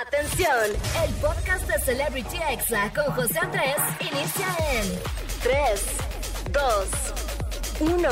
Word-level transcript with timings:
Atención, 0.00 0.48
el 1.04 1.14
podcast 1.16 1.68
de 1.68 1.78
Celebrity 1.80 2.38
Exa 2.50 2.90
con 2.94 3.12
José 3.12 3.38
Andrés 3.40 3.76
inicia 4.00 4.46
en 4.72 4.88
3, 5.42 5.96
2, 6.50 7.92
1. 7.92 8.08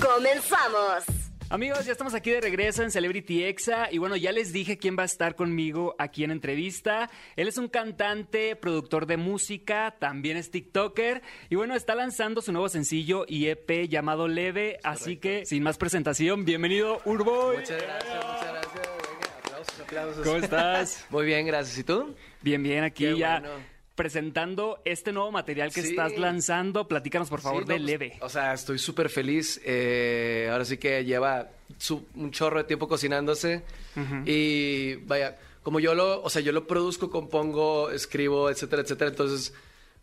Comenzamos. 0.00 1.04
Amigos, 1.50 1.86
ya 1.86 1.90
estamos 1.90 2.14
aquí 2.14 2.30
de 2.30 2.40
regreso 2.40 2.84
en 2.84 2.92
Celebrity 2.92 3.42
Exa 3.42 3.90
y 3.90 3.98
bueno, 3.98 4.14
ya 4.14 4.30
les 4.30 4.52
dije 4.52 4.78
quién 4.78 4.96
va 4.96 5.02
a 5.02 5.06
estar 5.06 5.34
conmigo 5.34 5.96
aquí 5.98 6.22
en 6.22 6.30
entrevista. 6.30 7.10
Él 7.34 7.48
es 7.48 7.58
un 7.58 7.66
cantante, 7.66 8.54
productor 8.54 9.06
de 9.06 9.16
música, 9.16 9.96
también 9.98 10.36
es 10.36 10.52
TikToker 10.52 11.22
y 11.50 11.56
bueno, 11.56 11.74
está 11.74 11.96
lanzando 11.96 12.42
su 12.42 12.52
nuevo 12.52 12.68
sencillo 12.68 13.24
y 13.26 13.46
EP 13.46 13.88
llamado 13.88 14.28
Leve, 14.28 14.78
así 14.84 15.16
que 15.16 15.44
sin 15.46 15.64
más 15.64 15.78
presentación, 15.78 16.44
bienvenido 16.44 17.00
Urboy. 17.04 17.56
Muchas 17.56 17.82
gracias, 17.82 18.14
muchas 18.14 18.24
gracias. 18.24 18.47
Aplausos. 19.88 20.24
¿Cómo 20.26 20.36
estás? 20.36 21.04
Muy 21.10 21.24
bien, 21.26 21.46
gracias. 21.46 21.78
¿Y 21.78 21.84
tú? 21.84 22.14
Bien, 22.42 22.62
bien, 22.62 22.84
aquí 22.84 23.04
Qué 23.04 23.16
ya 23.16 23.40
bueno. 23.40 23.54
presentando 23.94 24.80
este 24.84 25.12
nuevo 25.12 25.32
material 25.32 25.72
que 25.72 25.82
Sí. 25.82 25.88
estás 25.90 26.16
lanzando. 26.18 26.86
Platícanos 26.86 27.28
por 27.30 27.40
favor 27.40 27.62
Sí, 27.62 27.68
no, 27.68 27.72
de 27.74 27.80
pues, 27.80 27.86
Leve. 27.90 28.18
O 28.20 28.28
sea, 28.28 28.52
estoy 28.52 28.78
súper 28.78 29.08
feliz. 29.08 29.60
eh, 29.64 30.48
ahora 30.52 30.64
sí 30.66 30.76
que 30.76 31.04
lleva 31.04 31.48
su- 31.78 32.06
un 32.14 32.30
chorro 32.30 32.58
de 32.58 32.64
tiempo 32.64 32.86
cocinándose. 32.86 33.62
Y 34.26 34.94
vaya, 35.06 35.36
como 35.62 35.80
yo 35.80 35.94
lo, 35.94 36.22
o 36.22 36.30
sea, 36.30 36.42
yo 36.42 36.52
lo 36.52 36.66
produzco, 36.66 37.10
compongo, 37.10 37.90
escribo, 37.90 38.50
etcétera, 38.50 38.82
etcétera. 38.82 39.10
Entonces, 39.10 39.52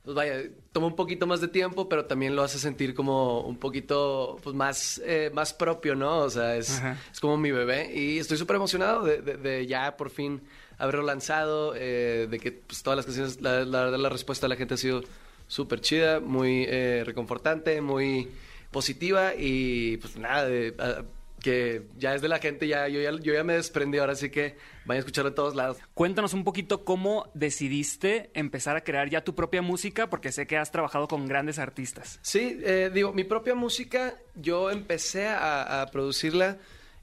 pues 0.06 0.16
vaya, 0.16 0.44
toma 0.72 0.88
un 0.88 0.96
poquito 0.96 1.28
más 1.28 1.42
de 1.42 1.48
tiempo, 1.50 1.90
pero 1.90 2.06
también 2.06 2.36
lo 2.36 2.44
hace 2.44 2.60
sentir 2.60 2.94
como 2.94 3.42
un 3.42 3.58
poquito, 3.58 4.38
pues 4.44 4.56
más, 4.56 5.02
eh, 5.04 5.32
más 5.34 5.54
propio, 5.54 5.96
¿no? 5.96 6.20
O 6.20 6.30
sea, 6.30 6.56
es, 6.56 6.80
es 7.12 7.20
como 7.20 7.38
mi 7.38 7.52
bebé. 7.52 7.92
Y 7.94 8.20
estoy 8.20 8.38
súper 8.38 8.56
emocionado 8.58 9.04
de, 9.04 9.22
de- 9.22 9.38
de 9.38 9.66
ya 9.68 9.98
por 9.98 10.10
fin 10.12 10.42
haberlo 10.78 11.02
lanzado, 11.04 11.74
eh, 11.76 12.28
de 12.30 12.40
que 12.40 12.52
pues, 12.52 12.84
todas 12.84 12.96
las 12.98 13.06
canciones, 13.06 13.42
la, 13.42 13.66
la 13.66 13.90
la 13.98 14.10
respuesta 14.10 14.46
de 14.46 14.50
la 14.50 14.56
gente 14.56 14.76
ha 14.76 14.78
sido 14.78 15.02
súper 15.48 15.82
chida, 15.82 16.20
muy 16.20 16.66
eh, 16.68 17.04
reconfortante, 17.06 17.82
muy 17.82 18.30
positiva 18.72 19.34
y 19.36 19.98
pues 19.98 20.18
nada, 20.18 20.46
de, 20.46 20.76
a- 20.80 21.04
que 21.46 21.84
ya 21.96 22.16
es 22.16 22.24
de 22.24 22.28
la 22.28 22.40
gente, 22.40 22.68
ya 22.68 22.88
yo, 22.88 23.00
ya 23.00 23.12
yo 23.22 23.32
ya 23.36 23.44
me 23.44 23.54
desprendí, 23.54 24.00
ahora 24.00 24.16
sí 24.16 24.32
que 24.32 24.56
vayan 24.86 24.98
a 24.98 25.00
escucharlo 25.02 25.30
en 25.30 25.36
todos 25.36 25.54
lados. 25.54 25.78
Cuéntanos 25.94 26.34
un 26.34 26.44
poquito 26.44 26.84
cómo 26.84 27.30
decidiste 27.36 28.32
empezar 28.34 28.76
a 28.76 28.82
crear 28.82 29.12
ya 29.12 29.24
tu 29.24 29.36
propia 29.36 29.62
música, 29.62 30.10
porque 30.10 30.32
sé 30.32 30.48
que 30.48 30.58
has 30.58 30.72
trabajado 30.72 31.08
con 31.08 31.28
grandes 31.28 31.60
artistas. 31.60 32.18
Sí, 32.24 32.60
eh, 32.64 32.90
digo, 32.92 33.14
mi 33.14 33.26
propia 33.26 33.54
música, 33.54 34.16
yo 34.34 34.72
empecé 34.72 35.28
a, 35.28 35.84
a 35.84 35.86
producirla 35.92 36.58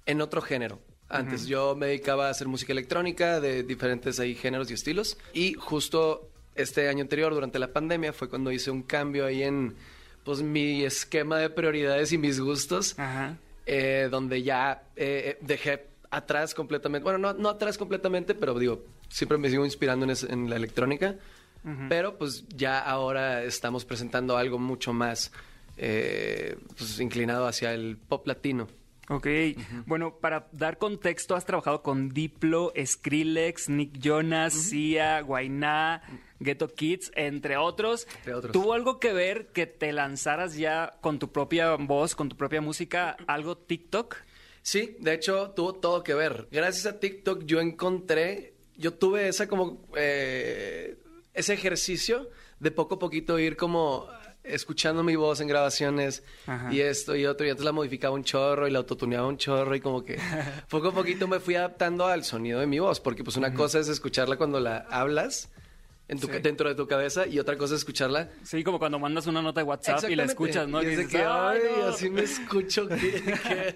en 0.07 0.21
otro 0.21 0.43
género. 0.43 0.81
Antes 1.09 1.47
yo 1.47 1.77
me 1.77 1.87
dedicaba 1.87 2.27
a 2.27 2.31
hacer 2.31 2.49
música 2.49 2.73
electrónica 2.73 3.39
de 3.39 3.63
diferentes 3.63 4.19
ahí 4.19 4.35
géneros 4.35 4.73
y 4.73 4.75
estilos. 4.75 5.19
Y 5.35 5.55
justo 5.55 6.31
este 6.57 6.89
año 6.89 7.03
anterior, 7.03 7.33
durante 7.33 7.61
la 7.61 7.73
pandemia, 7.73 8.13
fue 8.13 8.29
cuando 8.29 8.51
hice 8.51 8.73
un 8.73 8.83
cambio 8.83 9.25
ahí 9.25 9.45
en 9.45 9.77
pues 10.25 10.43
mi 10.43 10.83
esquema 10.83 11.39
de 11.39 11.49
prioridades 11.49 12.11
y 12.13 12.19
mis 12.19 12.41
gustos. 12.41 12.99
Ajá. 12.99 13.37
Eh, 13.67 14.09
donde 14.11 14.43
ya 14.43 14.83
eh, 14.97 15.37
eh, 15.37 15.39
dejé 15.41 15.87
atrás 16.11 16.55
completamente, 16.55 17.03
bueno, 17.05 17.19
no, 17.19 17.33
no 17.33 17.49
atrás 17.49 17.79
completamente, 17.79 18.35
pero 18.35 18.59
digo, 18.59 18.85
siempre 19.09 19.39
me 19.39 19.49
sigo 19.51 19.65
inspirando 19.65 20.05
en, 20.05 20.11
es- 20.11 20.25
en 20.25 20.51
la 20.51 20.57
electrónica, 20.57 21.17
pero 21.89 22.19
pues 22.19 22.45
ya 22.49 22.81
ahora 22.81 23.45
estamos 23.45 23.85
presentando 23.85 24.37
algo 24.37 24.59
mucho 24.59 24.93
más 24.93 25.31
eh, 25.77 26.57
pues, 26.77 26.99
inclinado 27.01 27.47
hacia 27.47 27.73
el 27.73 27.97
pop 27.97 28.27
latino. 28.27 28.67
Ok, 29.13 29.27
bueno, 29.87 30.17
para 30.17 30.49
dar 30.53 30.79
contexto, 30.79 31.35
has 31.35 31.45
trabajado 31.45 31.83
con 31.83 32.09
Diplo, 32.09 32.73
Skrillex, 32.83 33.69
Nick 33.69 33.99
Jonas, 33.99 34.55
Sia, 34.55 35.21
Guainá, 35.21 36.03
Ghetto 36.41 36.69
Kids, 36.69 37.13
entre 37.15 37.57
otros. 37.57 38.07
Entre 38.19 38.35
otros. 38.35 38.53
¿Tuvo 38.53 38.73
algo 38.73 38.99
que 38.99 39.13
ver 39.13 39.49
que 39.49 39.67
te 39.67 39.93
lanzaras 39.93 40.57
ya 40.57 40.95
con 41.01 41.19
tu 41.19 41.31
propia 41.31 41.75
voz, 41.77 42.15
con 42.15 42.29
tu 42.29 42.37
propia 42.37 42.61
música, 42.61 43.17
algo 43.27 43.57
TikTok? 43.57 44.17
Sí, 44.63 44.97
de 45.01 45.15
hecho 45.15 45.51
tuvo 45.51 45.75
todo 45.75 46.03
que 46.03 46.15
ver. 46.15 46.49
Gracias 46.51 46.87
a 46.87 47.01
TikTok 47.01 47.45
yo 47.45 47.61
encontré, 47.61 48.55
yo 48.77 48.95
tuve 48.95 49.29
esa 49.29 49.49
como, 49.49 49.85
eh, 49.97 50.97
ese 51.35 51.55
ejercicio 51.55 52.31
de 52.61 52.71
poco 52.71 52.95
a 52.95 52.99
poquito 52.99 53.39
ir 53.39 53.57
como 53.57 54.09
escuchando 54.45 55.03
mi 55.03 55.15
voz 55.17 55.41
en 55.41 55.49
grabaciones 55.49 56.23
Ajá. 56.47 56.73
y 56.73 56.81
esto 56.81 57.15
y 57.15 57.27
otro 57.27 57.47
y 57.47 57.51
antes 57.51 57.65
la 57.65 57.73
modificaba 57.73 58.15
un 58.15 58.25
chorro 58.25 58.67
y 58.67 58.71
la 58.71 58.79
autotuneaba 58.79 59.27
un 59.29 59.37
chorro 59.39 59.75
y 59.75 59.81
como 59.81 60.05
que 60.05 60.19
poco 60.69 60.89
a 60.89 60.93
poquito 60.93 61.29
me 61.29 61.39
fui 61.41 61.55
adaptando 61.55 62.07
al 62.07 62.25
sonido 62.25 62.59
de 62.61 62.67
mi 62.67 62.79
voz 62.79 62.99
porque 63.01 63.23
pues 63.23 63.37
una 63.37 63.55
cosa 63.55 63.79
es 63.79 63.89
escucharla 63.89 64.37
cuando 64.37 64.59
la 64.61 64.79
hablas 64.91 65.49
en 66.09 66.19
tu, 66.19 66.27
Sí. 66.27 66.33
dentro 66.43 66.69
de 66.69 66.75
tu 66.75 66.87
cabeza 66.89 67.27
y 67.27 67.39
otra 67.39 67.57
cosa 67.57 67.75
es 67.75 67.81
escucharla 67.83 68.29
Sí, 68.43 68.63
como 68.65 68.79
cuando 68.79 68.99
mandas 68.99 69.27
una 69.29 69.41
nota 69.41 69.61
de 69.61 69.65
WhatsApp 69.65 70.11
y 70.11 70.17
la 70.17 70.25
escuchas, 70.25 70.69
¿no? 70.69 70.83
Y 70.83 70.87
dices, 70.87 71.09
que, 71.09 71.19
"Ay, 71.19 71.61
ay, 71.65 71.81
no". 71.81 71.87
así 71.89 72.11
me 72.11 72.23
escucho. 72.23 72.87
que- 72.89 72.97
que- 72.99 73.75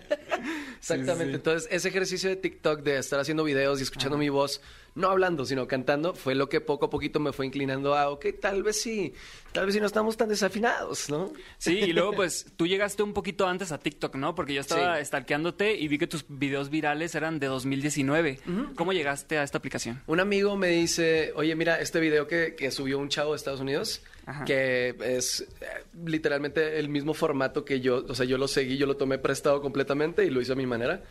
Exactamente. 0.79 1.25
sí. 1.31 1.35
Entonces, 1.35 1.69
ese 1.71 1.89
ejercicio 1.89 2.29
de 2.29 2.37
TikTok 2.37 2.81
de 2.83 2.99
estar 2.99 3.21
haciendo 3.21 3.45
videos 3.45 3.81
y 3.81 3.85
escuchando 3.85 4.19
mi 4.19 4.29
voz, 4.29 4.61
no 4.97 5.09
hablando, 5.11 5.45
sino 5.45 5.69
cantando, 5.69 6.15
fue 6.15 6.35
lo 6.35 6.49
que 6.49 6.61
poco 6.61 6.87
a 6.87 6.91
poquito 6.91 7.21
me 7.21 7.33
fue 7.33 7.47
inclinando 7.47 7.95
a, 7.95 8.11
ok, 8.11 8.27
tal 8.41 8.63
vez 8.65 8.81
sí, 8.81 9.13
tal 9.53 9.67
vez 9.67 9.75
sí 9.75 9.81
no 9.81 9.87
estamos 9.87 10.17
tan 10.17 10.29
desafinados, 10.29 11.09
¿no? 11.11 11.33
Sí, 11.59 11.79
y 11.79 11.93
luego 11.93 12.13
pues 12.17 12.47
tú 12.57 12.67
llegaste 12.67 13.03
un 13.05 13.13
poquito 13.13 13.47
antes 13.47 13.71
a 13.73 13.79
TikTok, 13.79 14.17
¿no? 14.17 14.35
Porque 14.35 14.55
yo 14.55 14.61
estaba 14.63 14.99
Sí. 14.99 15.05
stalkeándote 15.05 15.77
y 15.77 15.87
vi 15.89 15.99
que 15.99 16.07
tus 16.07 16.25
videos 16.29 16.71
virales 16.71 17.15
eran 17.15 17.39
de 17.39 17.47
2019. 17.47 18.41
¿Cómo 18.75 18.93
llegaste 18.93 19.39
a 19.39 19.43
esta 19.43 19.59
aplicación? 19.59 20.03
Un 20.07 20.19
amigo 20.21 20.57
me 20.57 20.69
dice, 20.69 21.33
oye, 21.37 21.55
mira, 21.55 21.81
este 21.81 22.01
video 22.01 22.27
que, 22.27 22.55
que 22.57 22.71
subió 22.71 22.99
un 22.99 23.09
chavo 23.09 23.33
de 23.33 23.37
Estados 23.37 23.61
Unidos, 23.61 24.03
Ajá. 24.25 24.45
que 24.45 24.95
es 25.01 25.43
eh, 25.61 25.67
literalmente 26.05 26.79
el 26.79 26.89
mismo 26.89 27.15
formato 27.15 27.65
que 27.65 27.81
yo, 27.81 28.05
o 28.09 28.15
sea, 28.15 28.25
yo 28.27 28.39
lo 28.39 28.49
seguí, 28.49 28.77
yo 28.77 28.87
lo 28.87 28.97
tomé 28.97 29.19
prestado 29.19 29.61
completamente 29.61 30.25
y 30.25 30.31
lo 30.31 30.41
hice 30.41 30.53
a 30.53 30.57
mi 30.57 30.67
manera. 30.67 31.03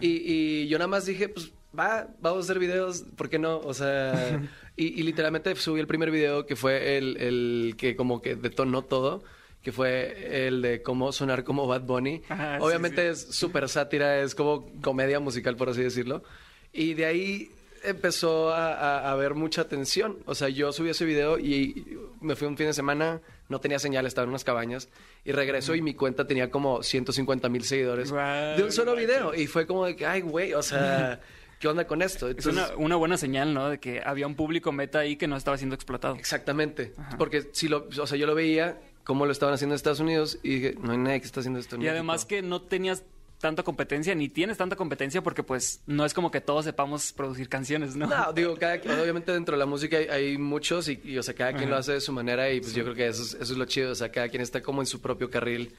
Y, 0.00 0.08
y 0.64 0.68
yo 0.68 0.78
nada 0.78 0.88
más 0.88 1.04
dije, 1.06 1.28
pues 1.28 1.52
va, 1.78 2.08
vamos 2.20 2.38
a 2.40 2.42
hacer 2.44 2.58
videos, 2.58 3.04
¿por 3.16 3.28
qué 3.28 3.38
no? 3.38 3.58
O 3.58 3.74
sea, 3.74 4.40
y, 4.76 4.86
y 5.00 5.02
literalmente 5.02 5.54
subí 5.56 5.80
el 5.80 5.86
primer 5.86 6.10
video 6.10 6.46
que 6.46 6.56
fue 6.56 6.96
el, 6.98 7.16
el 7.18 7.74
que 7.76 7.96
como 7.96 8.20
que 8.22 8.36
detonó 8.36 8.82
todo. 8.82 9.22
Que 9.62 9.72
fue 9.72 10.46
el 10.46 10.60
de 10.60 10.82
cómo 10.82 11.10
sonar 11.10 11.42
como 11.42 11.66
Bad 11.66 11.82
Bunny. 11.84 12.20
Ajá, 12.28 12.56
sí, 12.58 12.62
Obviamente 12.64 13.08
es 13.08 13.22
súper 13.34 13.66
sátira, 13.70 14.20
es 14.20 14.34
como 14.34 14.70
comedia 14.82 15.20
musical, 15.20 15.56
por 15.56 15.70
así 15.70 15.82
decirlo. 15.82 16.22
Y 16.70 16.92
de 16.92 17.06
ahí 17.06 17.50
empezó 17.82 18.50
a, 18.52 18.74
a- 18.74 18.98
a 19.08 19.12
haber 19.12 19.32
mucha 19.34 19.62
atención. 19.62 20.18
O 20.26 20.34
sea, 20.34 20.50
yo 20.50 20.70
subí 20.70 20.90
ese 20.90 21.06
video 21.06 21.38
y 21.38 21.98
me 22.20 22.36
fui 22.36 22.46
un 22.46 22.58
fin 22.58 22.66
de 22.66 22.74
semana, 22.74 23.22
no 23.48 23.58
tenía 23.58 23.78
señal, 23.78 24.04
estaba 24.04 24.24
en 24.24 24.30
unas 24.30 24.44
cabañas. 24.44 24.90
Y 25.24 25.32
regreso 25.32 25.74
y 25.74 25.80
mi 25.80 25.94
cuenta 25.94 26.26
tenía 26.26 26.50
como 26.50 26.82
150 26.82 27.48
mil 27.48 27.64
seguidores 27.64 28.10
Guau, 28.12 28.58
de 28.58 28.64
un 28.64 28.70
solo 28.72 28.94
video. 28.94 29.34
Y 29.34 29.46
fue 29.46 29.66
como 29.66 29.86
de 29.86 29.96
que, 29.96 30.04
ay, 30.04 30.20
güey, 30.20 30.52
o 30.52 30.62
sea, 30.62 31.20
¿qué 31.64 31.68
onda 31.68 31.86
con 31.86 32.02
esto? 32.02 32.28
Es 32.28 32.44
una, 32.44 32.76
una 32.76 32.96
buena 32.96 33.16
señal, 33.16 33.54
¿no? 33.54 33.70
De 33.70 33.80
que 33.80 34.02
había 34.04 34.26
un 34.26 34.34
público 34.34 34.70
meta 34.70 34.98
ahí 34.98 35.16
que 35.16 35.26
no 35.26 35.34
estaba 35.34 35.56
siendo 35.56 35.74
explotado. 35.74 36.14
Exactamente. 36.16 36.92
Porque 37.16 37.48
si 37.52 37.68
lo, 37.68 37.88
o 37.88 38.06
sea, 38.06 38.18
yo 38.18 38.26
lo 38.26 38.34
veía 38.34 38.78
cómo 39.02 39.24
lo 39.24 39.32
estaban 39.32 39.54
haciendo 39.54 39.72
en 39.72 39.76
Estados 39.76 40.00
Unidos 40.00 40.38
y 40.42 40.56
dije, 40.56 40.74
no 40.82 40.92
hay 40.92 40.98
nadie 40.98 41.20
que 41.20 41.26
está 41.26 41.40
haciendo 41.40 41.58
esto 41.58 41.76
en 41.76 41.82
Y 41.82 41.88
además 41.88 42.26
México". 42.26 42.28
que 42.28 42.42
no 42.42 42.60
tenías 42.60 43.02
tanta 43.38 43.62
competencia, 43.62 44.14
ni 44.14 44.28
tienes 44.28 44.58
tanta 44.58 44.76
competencia 44.76 45.22
porque 45.22 45.42
pues 45.42 45.80
no 45.86 46.04
es 46.04 46.12
como 46.12 46.30
que 46.30 46.42
todos 46.42 46.66
sepamos 46.66 47.14
producir 47.14 47.48
canciones, 47.48 47.96
¿no? 47.96 48.08
No, 48.08 48.34
digo, 48.34 48.56
cada, 48.60 48.74
obviamente 48.74 49.32
dentro 49.32 49.54
de 49.54 49.58
la 49.58 49.66
música 49.66 49.96
hay, 49.96 50.08
hay 50.08 50.36
muchos 50.36 50.90
y, 50.90 51.00
y, 51.02 51.16
o 51.16 51.22
sea, 51.22 51.32
cada 51.32 51.54
quien 51.54 51.70
lo 51.70 51.76
hace 51.76 51.92
de 51.92 52.02
su 52.02 52.12
manera 52.12 52.50
y 52.50 52.60
pues 52.60 52.74
yo 52.74 52.84
creo 52.84 52.94
que 52.94 53.06
eso 53.06 53.22
es, 53.22 53.32
eso 53.32 53.52
es 53.54 53.58
lo 53.58 53.64
chido, 53.64 53.92
o 53.92 53.94
sea, 53.94 54.12
cada 54.12 54.28
quien 54.28 54.42
está 54.42 54.62
como 54.62 54.82
en 54.82 54.86
su 54.86 55.00
propio 55.00 55.30
carril 55.30 55.74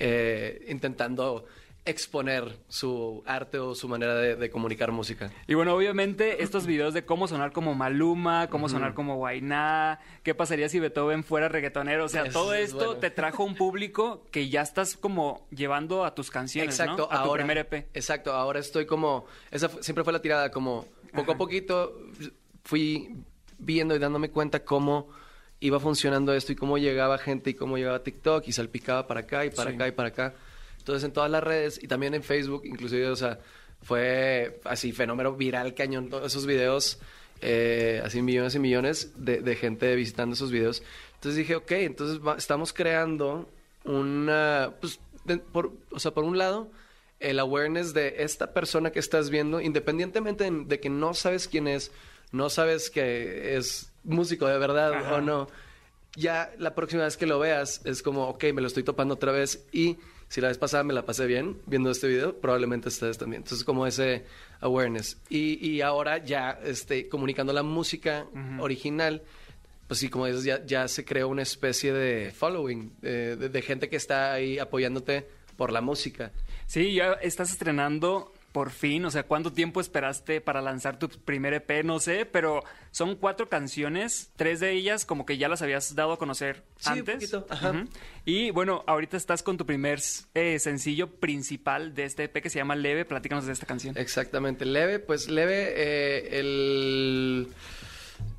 eh, 0.00 0.64
intentando 0.68 1.46
exponer 1.88 2.58
su 2.68 3.22
arte 3.26 3.58
o 3.58 3.74
su 3.74 3.88
manera 3.88 4.14
de, 4.14 4.36
de 4.36 4.50
comunicar 4.50 4.92
música. 4.92 5.30
Y 5.46 5.54
bueno, 5.54 5.74
obviamente 5.74 6.42
estos 6.42 6.66
videos 6.66 6.94
de 6.94 7.04
cómo 7.04 7.26
sonar 7.28 7.52
como 7.52 7.74
Maluma, 7.74 8.48
cómo 8.48 8.68
sonar 8.68 8.94
como 8.94 9.16
Guainá, 9.16 10.00
qué 10.22 10.34
pasaría 10.34 10.68
si 10.68 10.78
Beethoven 10.80 11.24
fuera 11.24 11.48
reggaetonero, 11.48 12.04
o 12.04 12.08
sea, 12.08 12.22
Eso 12.24 12.32
todo 12.40 12.54
es 12.54 12.68
esto 12.70 12.84
bueno. 12.86 13.00
te 13.00 13.10
trajo 13.10 13.44
un 13.44 13.54
público 13.54 14.24
que 14.30 14.48
ya 14.48 14.62
estás 14.62 14.96
como 14.96 15.46
llevando 15.50 16.04
a 16.04 16.14
tus 16.14 16.30
canciones, 16.30 16.78
¿no? 16.84 17.08
A 17.10 17.24
tu 17.24 17.32
primer 17.32 17.58
EP. 17.58 17.88
Exacto, 17.94 18.32
ahora 18.32 18.58
estoy 18.60 18.86
como, 18.86 19.26
esa 19.50 19.68
siempre 19.82 20.04
fue 20.04 20.12
la 20.12 20.20
tirada, 20.20 20.50
como 20.50 20.86
poco 21.14 21.32
a 21.32 21.36
poquito 21.36 21.94
fui 22.64 23.16
viendo 23.58 23.96
y 23.96 23.98
dándome 23.98 24.30
cuenta 24.30 24.64
cómo 24.64 25.08
iba 25.60 25.80
funcionando 25.80 26.32
esto 26.34 26.52
y 26.52 26.56
cómo 26.56 26.78
llegaba 26.78 27.18
gente 27.18 27.50
y 27.50 27.54
cómo 27.54 27.76
llegaba 27.78 28.02
TikTok 28.02 28.46
y 28.46 28.52
salpicaba 28.52 29.06
para 29.06 29.20
acá 29.20 29.44
y 29.44 29.50
para 29.50 29.70
Sí. 29.70 29.76
acá 29.76 29.88
y 29.88 29.92
para 29.92 30.08
acá. 30.08 30.34
Entonces 30.88 31.04
en 31.04 31.12
todas 31.12 31.30
las 31.30 31.44
redes 31.44 31.78
y 31.82 31.86
también 31.86 32.14
en 32.14 32.22
Facebook, 32.22 32.62
inclusive, 32.64 33.10
o 33.10 33.14
sea, 33.16 33.38
fue 33.82 34.58
así 34.64 34.92
fenómeno 34.92 35.34
viral 35.34 35.74
cañón 35.74 36.08
todos 36.08 36.24
esos 36.32 36.46
videos, 36.46 36.98
eh, 37.42 38.00
así 38.02 38.22
millones 38.22 38.54
y 38.54 38.58
millones 38.58 39.12
de, 39.16 39.42
de 39.42 39.54
gente 39.54 39.94
visitando 39.96 40.32
esos 40.32 40.50
videos. 40.50 40.82
Entonces 41.16 41.36
dije, 41.36 41.56
ok, 41.56 41.72
entonces 41.72 42.26
va- 42.26 42.36
estamos 42.38 42.72
creando 42.72 43.50
una, 43.84 44.72
pues, 44.80 44.98
de- 45.26 45.36
por, 45.36 45.72
o 45.90 45.98
sea, 46.00 46.12
por 46.12 46.24
un 46.24 46.38
lado, 46.38 46.70
el 47.20 47.38
awareness 47.38 47.92
de 47.92 48.22
esta 48.22 48.54
persona 48.54 48.90
que 48.90 48.98
estás 48.98 49.28
viendo, 49.28 49.60
independientemente 49.60 50.44
de, 50.50 50.64
de 50.64 50.80
que 50.80 50.88
no 50.88 51.12
sabes 51.12 51.48
quién 51.48 51.68
es, 51.68 51.92
no 52.32 52.48
sabes 52.48 52.88
que 52.88 53.58
es 53.58 53.92
músico 54.04 54.46
de 54.46 54.56
verdad 54.56 54.94
Ajá. 54.94 55.16
o 55.16 55.20
no, 55.20 55.48
ya 56.16 56.50
la 56.56 56.74
próxima 56.74 57.04
vez 57.04 57.18
que 57.18 57.26
lo 57.26 57.38
veas 57.38 57.82
es 57.84 58.02
como, 58.02 58.26
ok, 58.30 58.44
me 58.54 58.62
lo 58.62 58.68
estoy 58.68 58.84
topando 58.84 59.12
otra 59.14 59.32
vez 59.32 59.66
y 59.70 59.98
si 60.28 60.40
la 60.40 60.48
vez 60.48 60.58
pasada 60.58 60.84
me 60.84 60.92
la 60.92 61.04
pasé 61.04 61.26
bien 61.26 61.60
viendo 61.66 61.90
este 61.90 62.08
video, 62.08 62.38
probablemente 62.38 62.88
ustedes 62.88 63.18
también. 63.18 63.42
Entonces, 63.42 63.64
como 63.64 63.86
ese 63.86 64.24
awareness. 64.60 65.18
Y, 65.28 65.66
y 65.66 65.80
ahora 65.80 66.18
ya 66.18 66.58
este, 66.64 67.08
comunicando 67.08 67.52
la 67.52 67.62
música 67.62 68.26
original, 68.58 69.22
pues 69.86 70.00
sí, 70.00 70.08
como 70.10 70.26
dices, 70.26 70.44
ya, 70.44 70.64
ya 70.66 70.86
se 70.86 71.04
creó 71.04 71.28
una 71.28 71.42
especie 71.42 71.92
de 71.92 72.30
following, 72.30 72.92
eh, 73.02 73.36
de, 73.38 73.48
de 73.48 73.62
gente 73.62 73.88
que 73.88 73.96
está 73.96 74.34
ahí 74.34 74.58
apoyándote 74.58 75.26
por 75.56 75.72
la 75.72 75.80
música. 75.80 76.32
Sí, 76.66 76.92
ya 76.92 77.14
estás 77.14 77.50
estrenando 77.50 78.32
por 78.52 78.70
fin, 78.70 79.04
o 79.04 79.10
sea, 79.10 79.24
¿cuánto 79.24 79.52
tiempo 79.52 79.80
esperaste 79.80 80.40
para 80.40 80.62
lanzar 80.62 80.98
tu 80.98 81.08
primer 81.08 81.52
EP? 81.54 81.84
No 81.84 82.00
sé, 82.00 82.24
pero 82.24 82.64
son 82.90 83.14
cuatro 83.16 83.48
canciones, 83.48 84.30
tres 84.36 84.58
de 84.60 84.72
ellas 84.72 85.04
como 85.04 85.26
que 85.26 85.36
ya 85.36 85.48
las 85.48 85.60
habías 85.62 85.94
dado 85.94 86.12
a 86.14 86.18
conocer 86.18 86.64
Sí, 86.78 86.90
un 86.92 86.98
antes. 87.00 87.14
poquito, 87.16 87.46
ajá. 87.50 87.84
Y 88.24 88.50
bueno, 88.50 88.84
ahorita 88.86 89.16
estás 89.16 89.42
con 89.42 89.58
tu 89.58 89.66
primer 89.66 90.00
eh, 90.34 90.58
sencillo 90.58 91.08
principal 91.16 91.94
de 91.94 92.04
este 92.04 92.24
EP 92.24 92.42
que 92.42 92.50
se 92.50 92.58
llama 92.58 92.74
Leve, 92.74 93.04
platícanos 93.04 93.46
de 93.46 93.52
esta 93.52 93.66
canción. 93.66 93.96
Exactamente. 93.98 94.64
Leve, 94.64 94.98
pues 94.98 95.28
leve, 95.28 95.72
eh, 95.76 96.38
el... 96.40 97.48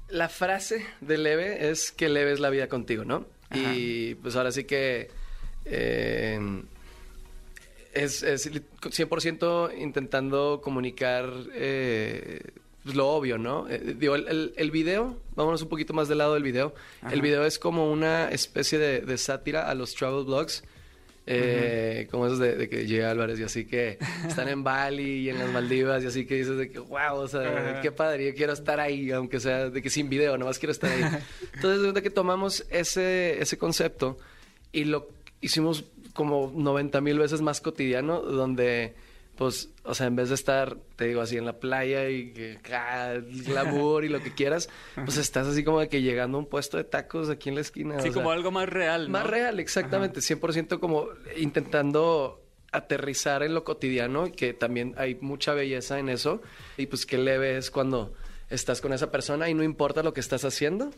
La 0.10 0.28
frase 0.28 0.86
de 1.02 1.18
leve 1.20 1.70
es 1.70 1.92
que 1.92 2.10
leve 2.10 2.32
es 2.32 2.40
la 2.40 2.50
vida 2.50 2.68
contigo, 2.68 3.06
¿no? 3.06 3.28
Ajá. 3.52 3.76
Y 3.76 4.16
pues 4.16 4.36
ahora 4.36 4.52
sí 4.52 4.64
que 4.64 5.12
eh, 5.66 6.40
es, 7.94 8.24
es 8.24 8.52
100% 8.52 9.78
intentando 9.80 10.62
comunicar 10.64 11.32
eh, 11.54 12.42
pues, 12.84 12.96
lo 12.96 13.08
obvio, 13.10 13.38
¿no? 13.38 13.68
Eh, 13.70 13.96
digo, 13.98 14.16
el, 14.16 14.28
el, 14.28 14.54
el 14.56 14.72
video, 14.72 15.18
vámonos 15.36 15.62
un 15.62 15.70
poquito 15.70 15.94
más 15.94 16.08
del 16.08 16.20
lado 16.20 16.34
del 16.34 16.44
video. 16.44 16.74
Ajá. 17.02 17.14
El 17.14 17.22
video 17.22 17.46
es 17.46 17.60
como 17.60 17.92
una 17.92 18.30
especie 18.30 18.78
de, 18.80 19.02
de 19.02 19.18
sátira 19.18 19.70
a 19.70 19.76
los 19.76 19.94
travel 19.96 20.26
blogs. 20.26 20.64
Eh, 21.32 22.08
Como 22.10 22.26
esos 22.26 22.40
de, 22.40 22.56
de 22.56 22.68
que 22.70 22.88
llega 22.88 23.12
Álvarez 23.12 23.40
y 23.40 23.44
así 23.44 23.66
que 23.66 24.00
están 24.28 24.48
en 24.48 24.64
Bali 24.64 25.20
y 25.20 25.30
en 25.30 25.38
las 25.38 25.52
Maldivas 25.52 26.04
y 26.04 26.08
así 26.08 26.26
que 26.26 26.34
dices 26.34 26.58
de 26.58 26.72
que 26.72 26.80
wow, 26.80 27.18
o 27.18 27.28
sea, 27.28 27.42
Ajá. 27.42 27.82
qué 27.82 27.92
padre, 27.92 28.26
yo 28.26 28.34
quiero 28.34 28.54
estar 28.54 28.80
ahí, 28.80 29.12
aunque 29.12 29.40
sea 29.40 29.70
de 29.70 29.80
que 29.80 29.92
sin 29.92 30.10
video, 30.10 30.36
nomás 30.40 30.58
quiero 30.58 30.72
estar 30.72 30.90
ahí. 30.90 31.04
Entonces, 31.54 31.94
de 31.94 32.02
que 32.02 32.10
tomamos 32.10 32.66
ese, 32.72 33.40
ese 33.40 33.60
concepto 33.60 34.18
y 34.72 34.86
lo 34.86 35.08
hicimos 35.40 35.86
como 36.20 36.52
90 36.54 37.00
mil 37.00 37.18
veces 37.18 37.40
más 37.40 37.62
cotidiano, 37.62 38.20
donde, 38.20 38.94
pues, 39.38 39.70
o 39.86 39.94
sea, 39.94 40.08
en 40.08 40.18
vez 40.18 40.28
de 40.28 40.36
estar, 40.36 40.76
te 40.98 41.06
digo, 41.08 41.22
así 41.22 41.38
en 41.38 41.46
la 41.46 41.62
playa 41.62 42.10
y 42.10 42.34
que 42.34 42.60
ah, 42.74 43.14
glamour 43.46 44.04
y 44.04 44.10
lo 44.10 44.22
que 44.22 44.34
quieras, 44.34 44.68
pues 44.96 45.16
estás 45.16 45.48
así 45.48 45.64
como 45.64 45.80
de 45.80 45.88
que 45.88 46.02
llegando 46.02 46.38
a 46.38 46.42
un 46.42 46.46
puesto 46.46 46.76
de 46.76 46.84
tacos 46.84 47.30
aquí 47.30 47.48
en 47.48 47.56
la 47.56 47.62
esquina. 47.62 48.02
Sí, 48.02 48.10
o 48.10 48.14
como 48.14 48.32
sea, 48.32 48.36
algo 48.36 48.52
más 48.52 48.68
real, 48.68 49.06
¿no? 49.06 49.18
más 49.18 49.28
real, 49.28 49.62
exactamente. 49.62 50.20
100% 50.20 50.82
como 50.82 51.06
intentando 51.38 52.42
aterrizar 52.74 53.42
en 53.42 53.54
lo 53.54 53.64
cotidiano, 53.64 54.28
y 54.28 54.32
que 54.32 54.54
también 54.54 54.96
hay 54.98 55.16
mucha 55.22 55.54
belleza 55.54 56.00
en 56.00 56.10
eso. 56.10 56.42
Y 56.76 56.88
pues 56.88 57.06
qué 57.06 57.18
leve 57.18 57.56
es 57.56 57.72
cuando 57.72 58.14
estás 58.50 58.82
con 58.82 58.92
esa 58.92 59.10
persona 59.10 59.48
y 59.48 59.54
no 59.54 59.64
importa 59.64 60.04
lo 60.04 60.14
que 60.14 60.20
estás 60.20 60.44
haciendo. 60.44 60.92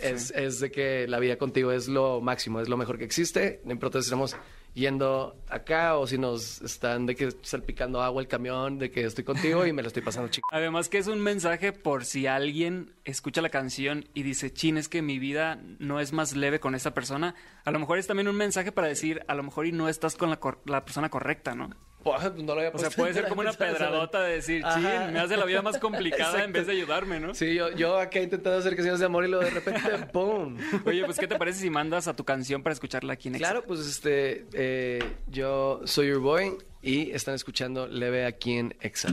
Es, 0.00 0.30
es 0.30 0.60
de 0.60 0.70
que 0.70 1.06
la 1.08 1.18
vida 1.18 1.36
contigo 1.36 1.72
es 1.72 1.88
lo 1.88 2.20
máximo, 2.20 2.60
es 2.60 2.68
lo 2.68 2.76
mejor 2.76 2.98
que 2.98 3.04
existe. 3.04 3.60
No 3.64 3.72
importa 3.72 4.00
si 4.00 4.06
estamos 4.06 4.36
yendo 4.74 5.36
acá 5.48 5.96
o 5.96 6.06
si 6.06 6.18
nos 6.18 6.60
están 6.62 7.06
de 7.06 7.16
que 7.16 7.30
salpicando 7.42 8.00
agua 8.02 8.22
el 8.22 8.28
camión, 8.28 8.78
de 8.78 8.90
que 8.90 9.04
estoy 9.04 9.24
contigo 9.24 9.66
y 9.66 9.72
me 9.72 9.82
lo 9.82 9.88
estoy 9.88 10.02
pasando 10.02 10.28
chico. 10.28 10.48
Además 10.52 10.88
que 10.88 10.98
es 10.98 11.06
un 11.08 11.20
mensaje 11.20 11.72
por 11.72 12.04
si 12.04 12.26
alguien 12.26 12.92
escucha 13.04 13.40
la 13.42 13.48
canción 13.48 14.04
y 14.14 14.22
dice, 14.22 14.52
chin, 14.52 14.76
es 14.76 14.88
que 14.88 15.02
mi 15.02 15.18
vida 15.18 15.60
no 15.78 15.98
es 16.00 16.12
más 16.12 16.36
leve 16.36 16.60
con 16.60 16.74
esta 16.76 16.94
persona. 16.94 17.34
A 17.64 17.70
lo 17.72 17.78
mejor 17.80 17.98
es 17.98 18.06
también 18.06 18.28
un 18.28 18.36
mensaje 18.36 18.70
para 18.70 18.86
decir, 18.86 19.22
a 19.26 19.34
lo 19.34 19.42
mejor 19.42 19.66
y 19.66 19.72
no 19.72 19.88
estás 19.88 20.14
con 20.14 20.30
la, 20.30 20.38
cor- 20.38 20.60
la 20.66 20.84
persona 20.84 21.08
correcta, 21.08 21.54
¿no? 21.54 21.70
Pues, 22.02 22.34
no 22.36 22.54
lo 22.54 22.60
había 22.60 22.70
O 22.72 22.78
sea, 22.78 22.90
puede 22.90 23.12
ser 23.12 23.28
como 23.28 23.40
una 23.40 23.52
pedradota 23.52 24.22
de 24.22 24.34
decir, 24.34 24.62
chin, 24.74 24.82
me 25.12 25.18
hace 25.18 25.36
la 25.36 25.44
vida 25.44 25.62
más 25.62 25.78
complicada 25.78 26.44
en 26.44 26.52
vez 26.52 26.66
de 26.66 26.72
ayudarme, 26.72 27.20
¿no? 27.20 27.34
Sí, 27.34 27.54
yo, 27.54 27.70
yo 27.72 27.98
acá 27.98 28.20
intentando 28.20 28.58
hacer 28.58 28.74
canciones 28.76 29.00
de 29.00 29.06
amor 29.06 29.24
y 29.24 29.28
luego 29.28 29.44
de 29.44 29.50
repente, 29.50 29.80
¡pum! 30.12 30.56
Oye, 30.86 31.04
pues, 31.04 31.18
¿qué 31.18 31.26
te 31.26 31.36
parece 31.36 31.60
si 31.60 31.70
mandas 31.70 32.08
a 32.08 32.14
tu 32.14 32.24
canción 32.24 32.62
para 32.62 32.72
escucharla 32.72 33.14
aquí 33.14 33.28
en 33.28 33.36
Exa? 33.36 33.44
Claro, 33.44 33.64
pues 33.66 33.80
este, 33.80 34.46
eh, 34.52 35.02
yo 35.26 35.80
soy 35.84 36.08
your 36.08 36.20
boy 36.20 36.56
y 36.82 37.10
están 37.10 37.34
escuchando 37.34 37.86
Leve 37.86 38.26
aquí 38.26 38.54
en 38.54 38.76
Exa. 38.80 39.08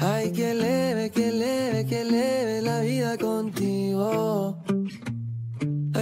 Ay, 0.00 0.30
que 0.32 0.54
leve, 0.54 1.10
que 1.10 1.32
leve, 1.32 1.86
que 1.86 2.04
leve 2.04 2.62
la 2.62 2.80
vida 2.80 3.18
contigo. 3.18 4.57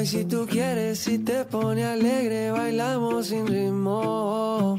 Si 0.07 0.25
tú 0.25 0.47
quieres, 0.49 1.01
si 1.01 1.19
te 1.19 1.45
pone 1.45 1.85
alegre, 1.85 2.53
bailamos 2.53 3.27
sin 3.27 3.45
ritmo. 3.45 4.79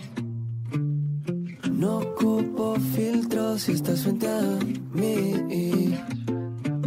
No 1.70 1.98
ocupo 1.98 2.78
filtros 2.96 3.64
si 3.64 3.74
estás 3.74 4.04
frente 4.04 4.26
a 4.26 4.42
mí. 4.94 6.00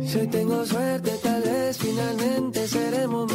Si 0.06 0.18
hoy 0.18 0.26
tengo 0.28 0.64
suerte, 0.64 1.10
tal 1.22 1.42
vez 1.42 1.76
finalmente 1.76 2.66
seremos 2.66 3.29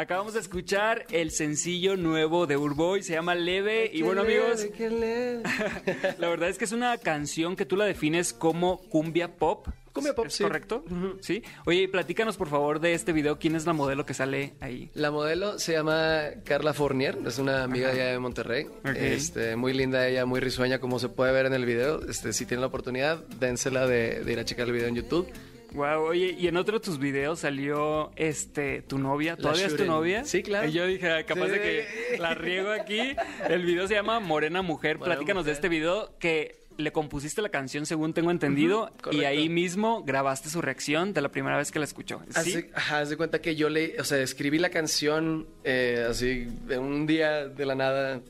Acabamos 0.00 0.32
de 0.32 0.40
escuchar 0.40 1.04
el 1.10 1.30
sencillo 1.30 1.94
nuevo 1.94 2.46
de 2.46 2.56
Urboy, 2.56 3.02
se 3.02 3.12
llama 3.12 3.34
Leve. 3.34 3.90
Y 3.92 4.00
bueno, 4.00 4.22
amigos, 4.22 4.66
leve. 4.78 5.42
la 6.18 6.28
verdad 6.30 6.48
es 6.48 6.56
que 6.56 6.64
es 6.64 6.72
una 6.72 6.96
canción 6.96 7.54
que 7.54 7.66
tú 7.66 7.76
la 7.76 7.84
defines 7.84 8.32
como 8.32 8.78
cumbia 8.88 9.36
pop. 9.36 9.68
Cumbia 9.92 10.14
pop, 10.14 10.28
¿Es 10.28 10.36
sí. 10.36 10.42
correcto? 10.42 10.86
Sí. 11.20 11.42
Oye, 11.66 11.82
y 11.82 11.86
platícanos 11.86 12.38
por 12.38 12.48
favor 12.48 12.80
de 12.80 12.94
este 12.94 13.12
video. 13.12 13.38
¿Quién 13.38 13.56
es 13.56 13.66
la 13.66 13.74
modelo 13.74 14.06
que 14.06 14.14
sale 14.14 14.54
ahí? 14.60 14.90
La 14.94 15.10
modelo 15.10 15.58
se 15.58 15.74
llama 15.74 16.22
Carla 16.46 16.72
Fournier, 16.72 17.18
es 17.26 17.38
una 17.38 17.62
amiga 17.64 17.88
de 17.88 18.00
allá 18.00 18.12
de 18.12 18.18
Monterrey. 18.18 18.68
Este, 18.96 19.54
muy 19.56 19.74
linda 19.74 20.08
ella, 20.08 20.24
muy 20.24 20.40
risueña, 20.40 20.78
como 20.78 20.98
se 20.98 21.10
puede 21.10 21.32
ver 21.32 21.44
en 21.44 21.52
el 21.52 21.66
video. 21.66 22.00
Este, 22.08 22.32
si 22.32 22.46
tienen 22.46 22.62
la 22.62 22.68
oportunidad, 22.68 23.18
dénsela 23.38 23.86
de, 23.86 24.24
de 24.24 24.32
ir 24.32 24.38
a 24.38 24.46
checar 24.46 24.66
el 24.66 24.72
video 24.72 24.88
en 24.88 24.94
YouTube. 24.94 25.28
Wow, 25.72 26.02
oye, 26.02 26.34
y 26.38 26.48
en 26.48 26.56
otro 26.56 26.78
de 26.78 26.84
tus 26.84 26.98
videos 26.98 27.40
salió 27.40 28.10
este 28.16 28.82
tu 28.82 28.98
novia. 28.98 29.36
¿Todavía 29.36 29.66
es 29.66 29.76
tu 29.76 29.84
novia? 29.84 30.24
Sí, 30.24 30.42
claro. 30.42 30.68
Y 30.68 30.72
yo 30.72 30.86
dije, 30.86 31.08
ah, 31.10 31.24
capaz 31.24 31.46
Sí. 31.46 31.52
de 31.52 31.60
que 31.60 32.18
la 32.18 32.34
riego 32.34 32.70
aquí. 32.70 33.00
El 33.48 33.64
video 33.64 33.86
se 33.86 33.94
llama 33.94 34.18
Morena 34.20 34.62
Mujer. 34.62 34.98
Morena 34.98 35.14
Platícanos 35.16 35.44
de 35.44 35.50
Mujer. 35.52 35.54
este 35.54 35.68
video 35.68 36.18
que 36.18 36.58
le 36.76 36.92
compusiste 36.92 37.42
la 37.42 37.50
canción, 37.50 37.84
según 37.86 38.14
tengo 38.14 38.30
entendido, 38.30 38.90
y 38.98 39.02
correcto. 39.02 39.26
ahí 39.28 39.48
mismo 39.50 40.02
grabaste 40.02 40.48
su 40.48 40.62
reacción 40.62 41.12
de 41.12 41.20
la 41.20 41.28
primera 41.28 41.56
vez 41.58 41.70
que 41.70 41.78
la 41.78 41.84
escuchó. 41.84 42.20
¿Sí? 42.28 42.32
Haz 42.34 42.44
de- 42.46 42.70
ajá, 42.74 42.98
haz 43.00 43.10
de 43.10 43.16
cuenta 43.18 43.40
que 43.40 43.54
yo 43.54 43.68
le, 43.68 44.00
o 44.00 44.04
sea, 44.04 44.18
escribí 44.22 44.58
la 44.58 44.70
canción 44.70 45.46
eh, 45.62 46.06
así 46.08 46.46
de 46.66 46.78
un 46.78 47.06
día 47.06 47.46
de 47.48 47.66
la 47.66 47.74
nada, 47.74 48.22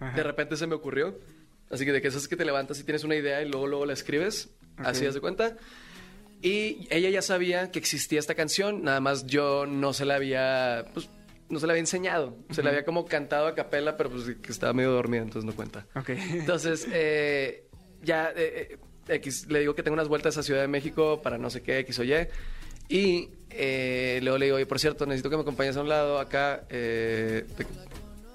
Ajá. 0.00 0.14
de 0.16 0.22
repente 0.22 0.56
se 0.56 0.66
me 0.66 0.74
ocurrió. 0.74 1.18
Así 1.70 1.84
que 1.86 1.92
de 1.92 2.02
que 2.02 2.08
eso 2.08 2.18
es 2.18 2.28
que 2.28 2.36
te 2.36 2.44
levantas 2.44 2.78
y 2.78 2.84
tienes 2.84 3.04
una 3.04 3.16
idea 3.16 3.40
y 3.42 3.48
luego 3.48 3.66
luego 3.66 3.86
la 3.86 3.94
escribes, 3.94 4.50
así 4.76 5.02
Ok. 5.04 5.08
haz 5.08 5.14
de 5.14 5.20
cuenta. 5.20 5.56
Y 6.44 6.86
ella 6.90 7.08
ya 7.08 7.22
sabía 7.22 7.70
que 7.70 7.78
existía 7.78 8.20
esta 8.20 8.34
canción, 8.34 8.82
nada 8.82 9.00
más 9.00 9.24
yo 9.24 9.64
no 9.64 9.94
se 9.94 10.04
la 10.04 10.16
había, 10.16 10.84
pues, 10.92 11.08
no 11.48 11.58
se 11.58 11.66
la 11.66 11.72
había 11.72 11.80
enseñado. 11.80 12.36
Se 12.50 12.62
la 12.62 12.68
había 12.68 12.84
como 12.84 13.06
cantado 13.06 13.46
a 13.46 13.54
capela, 13.54 13.96
pero 13.96 14.10
pues 14.10 14.24
que 14.24 14.52
estaba 14.52 14.74
medio 14.74 14.90
dormida, 14.90 15.22
entonces 15.22 15.46
no 15.46 15.56
cuenta. 15.56 15.86
Ok. 15.96 16.10
Entonces, 16.10 16.86
eh, 16.92 17.66
ya 18.02 18.30
eh, 18.36 18.76
eh, 19.08 19.14
X, 19.14 19.46
le 19.48 19.60
digo 19.60 19.74
que 19.74 19.82
tengo 19.82 19.94
unas 19.94 20.08
vueltas 20.08 20.36
a 20.36 20.42
Ciudad 20.42 20.60
de 20.60 20.68
México 20.68 21.22
para 21.22 21.38
no 21.38 21.48
sé 21.48 21.62
qué, 21.62 21.78
X 21.78 21.98
o 22.00 22.04
Y. 22.04 22.28
Y 22.90 23.30
eh, 23.48 24.20
luego 24.22 24.36
le 24.36 24.44
digo, 24.44 24.56
oye, 24.56 24.66
por 24.66 24.78
cierto, 24.78 25.06
necesito 25.06 25.30
que 25.30 25.36
me 25.36 25.42
acompañes 25.42 25.78
a 25.78 25.80
un 25.80 25.88
lado 25.88 26.18
acá. 26.18 26.66
Eh, 26.68 27.46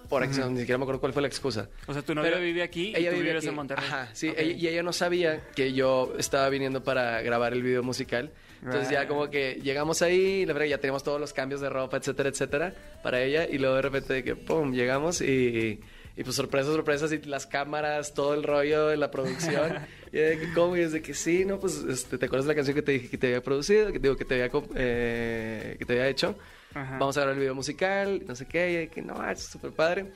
por 0.10 0.24
X, 0.24 0.38
ni 0.50 0.60
siquiera 0.60 0.78
me 0.78 0.84
acuerdo 0.84 1.00
cuál 1.00 1.13
fue 1.13 1.22
la 1.22 1.28
excusa. 1.28 1.70
O 1.88 1.94
sea, 1.94 2.01
tu 2.01 2.13
novia 2.16 2.32
Pero 2.32 2.44
vive 2.44 2.63
aquí 2.63 2.88
y 2.89 2.96
ella 2.98 3.12
tú 3.12 3.18
vive 3.18 3.30
vives 3.30 3.46
en 3.46 3.56
Monterrey. 3.56 3.86
Ajá, 3.88 4.10
sí. 4.13 4.30
Ok. 4.30 4.36
ella- 4.39 4.58
y 4.58 4.68
ella 4.68 4.84
no 4.84 4.92
sabía 4.92 5.42
que 5.56 5.72
yo 5.74 6.13
estaba 6.18 6.50
viniendo 6.50 6.84
para 6.84 7.22
grabar 7.22 7.54
el 7.54 7.63
video 7.63 7.84
musical. 7.84 8.32
Entonces 8.63 8.89
ya 8.89 9.00
Right. 9.01 9.10
como 9.10 9.30
que 9.30 9.60
llegamos 9.63 10.01
ahí, 10.01 10.46
la 10.46 10.51
verdad 10.54 10.68
ya 10.68 10.78
teníamos 10.80 11.04
todos 11.04 11.22
los 11.22 11.32
cambios 11.32 11.62
de 11.62 11.70
ropa, 11.70 11.96
etcétera, 11.96 12.28
etcétera, 12.28 12.74
para 13.04 13.22
ella. 13.22 13.48
Y 13.50 13.58
luego 13.58 13.75
de 13.75 13.82
repente 13.84 14.13
de 14.13 14.24
que, 14.24 14.36
pum, 14.36 14.74
llegamos 14.74 15.22
y, 15.22 15.25
y 15.25 15.80
Y 16.18 16.24
pues 16.25 16.36
sorpresa, 16.36 16.70
sorpresa, 16.70 17.08
y 17.16 17.20
las 17.30 17.46
cámaras, 17.48 18.13
todo 18.13 18.34
el 18.34 18.44
rollo 18.44 18.88
de 18.88 18.98
la 18.98 19.10
producción. 19.10 19.78
y 20.12 20.18
de 20.18 20.38
que, 20.38 20.51
¿cómo? 20.54 20.75
Y 20.75 20.82
es 20.82 20.92
de 20.92 21.01
que 21.01 21.13
sí, 21.13 21.46
¿no? 21.46 21.60
Pues, 21.62 21.78
este, 21.88 22.18
¿te 22.18 22.25
acuerdas 22.25 22.46
de 22.46 22.50
la 22.51 22.56
canción 22.56 22.75
que 22.75 22.82
te 22.82 22.92
dije 22.92 23.08
que 23.10 23.18
te 23.18 23.28
había 23.28 23.42
producido? 23.42 23.89
Que, 23.94 24.00
digo, 24.00 24.18
que 24.18 24.25
te 24.25 24.34
había, 24.34 24.51
eh, 24.75 25.75
que 25.80 25.86
te 25.86 25.94
había 25.94 26.10
hecho. 26.10 26.36
Ajá. 26.74 26.98
Vamos 27.00 27.18
a 27.18 27.22
grabar 27.22 27.36
el 27.36 27.40
video 27.42 27.56
musical, 27.56 28.24
no 28.28 28.36
sé 28.36 28.46
qué. 28.48 28.84
Y 28.84 28.88
que 28.94 29.02
no, 29.02 29.28
es 29.30 29.42
súper 29.44 29.72
padre. 29.72 30.12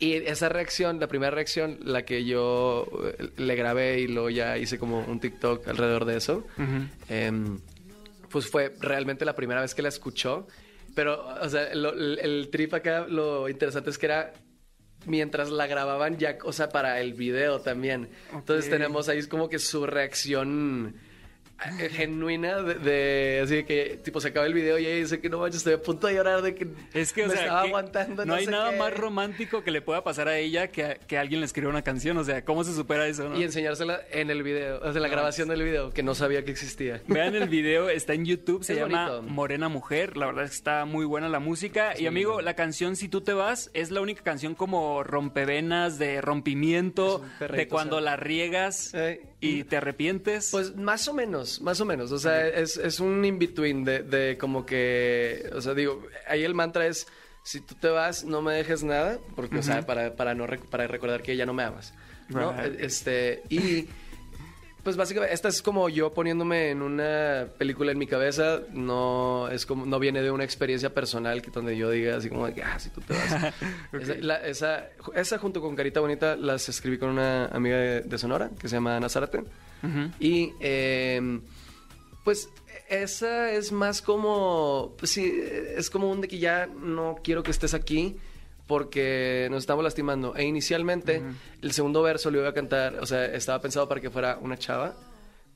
Y 0.00 0.12
esa 0.14 0.48
reacción, 0.48 1.00
la 1.00 1.08
primera 1.08 1.30
reacción, 1.32 1.78
la 1.82 2.04
que 2.04 2.24
yo 2.24 2.86
eh, 3.18 3.30
le 3.36 3.54
grabé 3.56 3.98
y 4.00 4.06
luego 4.06 4.30
ya 4.30 4.56
hice 4.56 4.78
como 4.78 5.00
un 5.00 5.18
TikTok 5.18 5.66
alrededor 5.66 6.04
de 6.04 6.16
eso, 6.16 6.46
em, 7.08 7.58
pues 8.30 8.48
fue 8.48 8.74
realmente 8.80 9.24
la 9.24 9.34
primera 9.34 9.60
vez 9.60 9.74
que 9.74 9.82
la 9.82 9.88
escuchó. 9.88 10.46
Pero, 10.94 11.26
o 11.42 11.48
sea, 11.48 11.74
lo- 11.74 11.92
el, 11.94 12.18
el 12.20 12.48
trip 12.50 12.74
acá, 12.74 13.06
lo 13.08 13.48
interesante 13.48 13.90
es 13.90 13.98
que 13.98 14.06
era 14.06 14.32
mientras 15.06 15.50
la 15.50 15.66
grababan 15.66 16.16
ya, 16.18 16.38
o 16.44 16.52
sea, 16.52 16.68
para 16.68 17.00
el 17.00 17.14
video 17.14 17.60
también. 17.60 18.08
Entonces 18.32 18.66
Ok. 18.66 18.70
tenemos 18.70 19.08
ahí 19.08 19.24
como 19.26 19.48
que 19.48 19.58
su 19.58 19.86
reacción 19.86 20.94
genuina 21.58 22.62
de, 22.62 22.74
de- 22.74 23.40
así 23.42 23.56
de 23.56 23.64
que 23.64 24.00
tipo 24.02 24.20
se 24.20 24.28
acaba 24.28 24.46
el 24.46 24.54
video 24.54 24.78
y 24.78 24.86
ella 24.86 24.96
dice 25.02 25.20
que 25.20 25.28
no 25.28 25.38
manches 25.38 25.58
estoy 25.58 25.74
a 25.74 25.82
punto 25.82 26.06
de 26.06 26.14
llorar 26.14 26.40
de 26.42 26.54
que 26.54 26.68
Es 26.94 27.12
que, 27.12 27.24
o 27.24 27.26
me 27.26 27.32
sea, 27.34 27.42
estaba 27.42 27.62
que 27.62 27.68
aguantando 27.68 28.24
no, 28.24 28.34
hay 28.34 28.44
sé 28.44 28.50
nada 28.50 28.70
qué". 28.70 28.76
más 28.76 28.94
romántico 28.96 29.62
que 29.64 29.70
le 29.70 29.80
pueda 29.82 30.04
pasar 30.04 30.28
a 30.28 30.38
ella 30.38 30.68
que, 30.68 30.98
que 31.06 31.18
alguien 31.18 31.40
le 31.40 31.46
escriba 31.46 31.68
una 31.70 31.82
canción. 31.82 32.16
O 32.18 32.24
sea, 32.24 32.44
¿cómo 32.44 32.62
se 32.64 32.72
supera 32.74 33.06
eso, 33.06 33.28
no? 33.28 33.38
y 33.38 33.42
enseñársela 33.42 34.00
en 34.12 34.30
el 34.30 34.42
video, 34.42 34.78
sea, 34.80 34.92
la 35.00 35.08
No, 35.08 35.12
grabación 35.12 35.48
del 35.48 35.62
video 35.62 35.90
que 35.90 36.02
no 36.02 36.14
sabía 36.14 36.44
que 36.44 36.50
existía. 36.52 37.02
Vean 37.08 37.34
el 37.34 37.48
video, 37.48 37.88
está 37.90 38.14
en 38.14 38.24
YouTube, 38.24 38.62
se 38.62 38.74
Es 38.74 38.78
llama 38.78 39.08
bonito. 39.10 39.32
Morena 39.32 39.68
Mujer, 39.68 40.16
la 40.16 40.26
verdad 40.26 40.44
es 40.44 40.50
que 40.50 40.56
está 40.56 40.84
muy 40.84 41.04
buena 41.06 41.28
la 41.28 41.40
música. 41.40 41.94
y 41.98 42.06
amigo, 42.06 42.40
la 42.40 42.54
canción 42.54 42.94
Si 42.96 43.08
tú 43.08 43.20
te 43.20 43.32
vas 43.32 43.70
es 43.74 43.90
la 43.90 44.00
única 44.00 44.22
canción 44.22 44.54
como 44.54 45.02
rompevenas, 45.02 45.98
de 45.98 46.20
rompimiento, 46.20 47.22
perrito, 47.38 47.56
de 47.58 47.68
cuando 47.68 47.96
o 47.96 48.00
sea. 48.00 48.10
la 48.10 48.16
riegas 48.16 48.92
Eh, 48.94 49.20
y 49.40 49.64
te 49.64 49.76
arrepientes. 49.76 50.48
Pues 50.50 50.74
más 50.76 51.06
o 51.08 51.14
menos, 51.14 51.60
más 51.60 51.80
o 51.80 51.84
menos. 51.84 52.12
O 52.12 52.18
sea, 52.18 52.46
es, 52.48 52.76
es 52.76 53.00
un 53.00 53.24
in-between 53.24 53.84
de, 53.84 54.02
de 54.02 54.36
como 54.38 54.66
que, 54.66 55.48
o 55.54 55.60
sea, 55.60 55.74
digo, 55.74 56.04
ahí 56.26 56.42
el 56.44 56.54
mantra 56.54 56.86
es, 56.86 57.06
si 57.42 57.60
tú 57.60 57.74
te 57.74 57.88
vas, 57.88 58.24
no 58.24 58.42
me 58.42 58.52
dejes 58.54 58.82
nada, 58.82 59.18
porque, 59.36 59.58
o 59.58 59.62
sea, 59.62 59.86
para, 59.86 60.16
para, 60.16 60.34
no 60.34 60.46
rec- 60.46 60.68
para 60.68 60.86
recordar 60.86 61.22
que 61.22 61.36
ya 61.36 61.46
no 61.46 61.54
me 61.54 61.62
amas. 61.62 61.94
¿no? 62.28 62.52
Right. 62.52 62.80
Este, 62.80 63.42
y 63.48 63.88
pues 64.88 64.96
básicamente, 64.96 65.34
esta 65.34 65.48
es 65.48 65.60
como 65.60 65.90
yo 65.90 66.14
poniéndome 66.14 66.70
en 66.70 66.80
una 66.80 67.46
película 67.58 67.92
en 67.92 67.98
mi 67.98 68.06
cabeza, 68.06 68.60
no 68.72 69.46
es 69.50 69.66
como, 69.66 69.84
no 69.84 69.98
viene 69.98 70.22
de 70.22 70.30
una 70.30 70.44
experiencia 70.44 70.94
personal 70.94 71.42
que 71.42 71.50
donde 71.50 71.76
yo 71.76 71.90
diga 71.90 72.16
así 72.16 72.30
como, 72.30 72.46
ah, 72.46 72.78
si 72.78 72.88
tú 72.88 73.02
te 73.02 73.12
vas. 73.12 73.52
esa, 74.00 74.14
la- 74.14 74.46
esa, 74.46 74.86
esa 75.14 75.36
junto 75.36 75.60
con 75.60 75.76
Carita 75.76 76.00
Bonita 76.00 76.36
las 76.36 76.70
escribí 76.70 76.96
con 76.96 77.10
una 77.10 77.48
amiga 77.48 77.76
de, 77.76 78.00
de 78.00 78.16
Sonora 78.18 78.48
que 78.58 78.66
se 78.66 78.76
llama 78.76 78.96
Ana 78.96 79.10
Zárate. 79.10 79.44
Y 80.20 80.54
eh, 80.60 81.40
pues 82.24 82.48
esa 82.88 83.52
es 83.52 83.70
más 83.70 84.00
como, 84.00 84.94
pues 84.98 85.10
sí, 85.10 85.30
es 85.76 85.90
como 85.90 86.10
un 86.10 86.22
de 86.22 86.28
que 86.28 86.38
ya 86.38 86.66
no 86.66 87.16
quiero 87.22 87.42
que 87.42 87.50
estés 87.50 87.74
aquí 87.74 88.16
porque 88.68 89.48
nos 89.50 89.64
estamos 89.64 89.82
lastimando. 89.82 90.36
E 90.36 90.44
inicialmente 90.44 91.20
el 91.60 91.72
segundo 91.72 92.02
verso 92.02 92.30
lo 92.30 92.38
iba 92.38 92.50
a 92.50 92.54
cantar, 92.54 92.94
o 93.00 93.06
sea, 93.06 93.24
estaba 93.24 93.60
pensado 93.60 93.88
para 93.88 94.00
que 94.00 94.10
fuera 94.10 94.38
una 94.40 94.56
chava, 94.56 94.94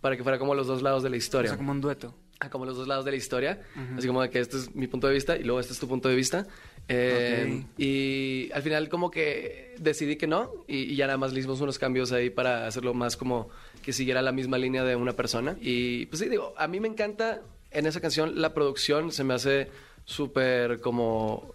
para 0.00 0.16
que 0.16 0.25
fuera 0.25 0.38
como 0.40 0.57
los 0.57 0.66
dos 0.66 0.83
lados 0.83 1.04
de 1.04 1.11
la 1.11 1.14
O 1.14 1.19
historia. 1.19 1.50
sea, 1.50 1.57
como 1.59 1.71
un 1.71 1.81
dueto. 1.81 2.12
Ah, 2.40 2.50
como 2.50 2.66
los 2.66 2.76
dos 2.76 2.88
lados 2.88 3.04
de 3.04 3.12
la 3.12 3.16
historia. 3.16 3.62
Así 3.97 4.09
como 4.09 4.21
de 4.21 4.28
que 4.31 4.40
este 4.40 4.57
es 4.57 4.75
mi 4.75 4.88
punto 4.88 5.07
de 5.07 5.14
vista 5.14 5.37
y 5.37 5.45
luego 5.45 5.61
este 5.61 5.75
es 5.75 5.78
tu 5.78 5.87
punto 5.87 6.09
de 6.09 6.16
vista. 6.16 6.45
Eh. 6.88 7.62
Y 7.78 8.50
al 8.52 8.62
final 8.62 8.88
como 8.88 9.12
que 9.12 9.76
decidí 9.78 10.16
que 10.16 10.26
no 10.26 10.50
y, 10.66 10.78
y 10.78 10.97
ya 10.97 11.07
nada 11.07 11.19
más 11.19 11.33
le 11.33 11.38
hicimos 11.38 11.61
unos 11.61 11.78
cambios 11.78 12.11
ahí 12.11 12.31
para 12.31 12.66
hacerlo 12.66 12.95
más 12.95 13.16
como 13.16 13.49
que 13.83 13.92
siguiera 13.92 14.23
la 14.23 14.33
misma 14.33 14.59
línea 14.59 14.83
de 14.83 14.97
una 14.97 15.12
persona. 15.12 15.57
Y 15.61 16.07
pues 16.07 16.19
sí, 16.21 16.28
digo, 16.28 16.52
a 16.57 16.66
mí 16.66 16.81
me 16.81 16.88
encanta 16.88 17.42
en 17.71 17.87
esa 17.87 18.00
canción 18.00 18.40
la 18.40 18.52
producción, 18.54 19.12
se 19.12 19.23
me 19.23 19.35
hace 19.35 19.69
súper 20.04 20.81
como 20.81 21.54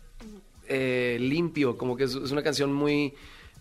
eh, 0.67 1.17
limpio, 1.19 1.77
como 1.77 1.95
que 1.95 2.05
es, 2.05 2.15
es 2.15 2.31
una 2.31 2.43
canción 2.43 2.73
muy 2.73 3.13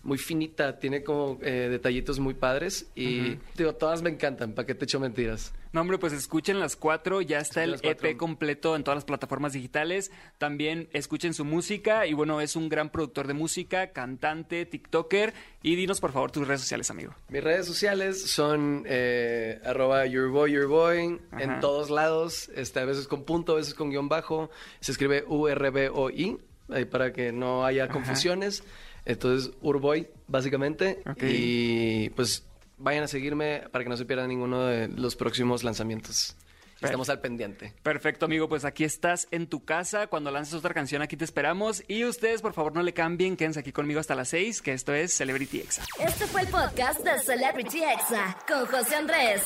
muy 0.03 0.17
finita, 0.17 0.79
tiene 0.79 1.03
como 1.03 1.37
eh, 1.41 1.67
detallitos 1.69 2.17
muy 2.19 2.33
padres 2.33 2.87
y 2.95 3.37
digo, 3.57 3.75
todas 3.75 4.01
me 4.01 4.09
encantan, 4.09 4.53
¿para 4.53 4.65
qué 4.65 4.73
te 4.73 4.85
echo 4.85 5.01
mentiras? 5.01 5.53
No, 5.73 5.81
hombre, 5.81 5.97
pues 5.97 6.13
escuchen 6.13 6.59
las 6.59 6.75
cuatro. 6.77 7.21
Ya 7.21 7.39
está 7.39 7.63
Escuchen 7.63 7.89
el 7.89 7.95
cuatro. 7.95 8.09
EP 8.09 8.17
completo 8.17 8.75
en 8.75 8.83
todas 8.83 8.95
las 8.97 9.05
plataformas 9.05 9.53
digitales. 9.53 10.11
También 10.37 10.87
escuchen 10.93 11.33
su 11.33 11.43
música. 11.45 12.07
Y 12.07 12.13
bueno, 12.13 12.39
es 12.41 12.55
un 12.55 12.69
gran 12.69 12.89
productor 12.89 13.27
de 13.27 13.33
música, 13.33 13.91
cantante, 13.91 14.65
TikToker. 14.65 15.33
Y 15.61 15.75
dinos, 15.75 15.99
por 15.99 16.13
favor, 16.13 16.31
tus 16.31 16.47
redes 16.47 16.61
sociales, 16.61 16.89
amigo. 16.89 17.13
Mis 17.29 17.43
redes 17.43 17.65
sociales 17.65 18.31
son 18.31 18.85
eh, 18.87 19.59
arroba 19.65 20.05
yourboy, 20.05 20.53
yourboy, 20.53 21.19
Ajá. 21.31 21.43
en 21.43 21.59
todos 21.59 21.89
lados, 21.89 22.49
este, 22.55 22.79
a 22.79 22.85
veces 22.85 23.07
con 23.07 23.23
punto, 23.25 23.51
a 23.51 23.55
veces 23.57 23.73
con 23.73 23.89
guion 23.91 24.07
bajo, 24.09 24.49
se 24.79 24.93
escribe 24.93 25.25
U-R-B-O-I, 25.27 26.37
ahí 26.69 26.85
para 26.85 27.11
que 27.13 27.31
no 27.31 27.65
haya 27.65 27.87
confusiones. 27.87 28.63
Entonces, 29.05 29.51
Urboy, 29.61 30.07
básicamente, 30.27 31.01
Ok. 31.09 31.23
y 31.23 32.09
pues 32.11 32.45
vayan 32.77 33.03
a 33.03 33.07
seguirme 33.07 33.63
para 33.71 33.83
que 33.83 33.89
no 33.89 33.97
se 33.97 34.05
pierdan 34.05 34.27
ninguno 34.29 34.65
de 34.65 34.87
los 34.89 35.15
próximos 35.15 35.63
lanzamientos. 35.63 36.35
Estamos 36.79 37.09
al 37.09 37.19
pendiente. 37.21 37.73
Perfecto, 37.81 38.25
amigo. 38.25 38.47
Pues 38.47 38.63
aquí 38.63 38.83
estás 38.83 39.27
en 39.31 39.47
tu 39.47 39.65
casa. 39.65 40.05
Cuando 40.05 40.29
lances 40.29 40.53
otra 40.53 40.75
canción, 40.75 41.01
aquí 41.01 41.17
te 41.17 41.25
esperamos. 41.25 41.83
Y 41.87 42.05
ustedes, 42.05 42.43
por 42.43 42.53
favor, 42.53 42.75
no 42.75 42.83
le 42.83 42.93
cambien. 42.93 43.35
Quédense 43.35 43.61
aquí 43.61 43.71
conmigo 43.71 43.99
hasta 43.99 44.13
las 44.13 44.27
seis, 44.29 44.61
que 44.61 44.73
esto 44.73 44.93
es 44.93 45.11
Celebrity 45.11 45.59
Exa. 45.59 45.83
Este 45.99 46.27
fue 46.27 46.41
el 46.41 46.49
podcast 46.49 46.99
de 47.03 47.17
Celebrity 47.21 47.81
Exa 47.81 48.37
con 48.47 48.67
José 48.67 48.95
Andrés. 48.95 49.41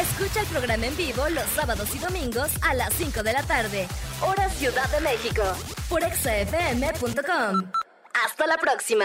Escucha 0.00 0.40
el 0.40 0.46
programa 0.48 0.86
en 0.86 0.96
vivo 0.96 1.28
los 1.28 1.44
sábados 1.50 1.94
y 1.94 1.98
domingos 1.98 2.50
a 2.62 2.74
las 2.74 2.92
5 2.94 3.22
de 3.22 3.32
la 3.32 3.42
tarde, 3.44 3.86
Ciudad 4.58 4.88
de 4.90 5.00
México, 5.02 5.42
por 5.90 6.02
exafm.com. 6.02 7.70
Hasta 8.24 8.46
la 8.46 8.56
próxima. 8.56 9.04